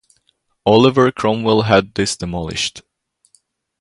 [0.65, 2.81] Oliver Cromwell had this demolished.